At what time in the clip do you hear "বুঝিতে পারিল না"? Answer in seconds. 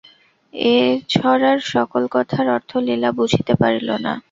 3.17-4.13